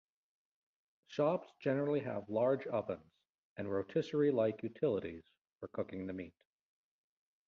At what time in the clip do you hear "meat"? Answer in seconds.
6.13-6.33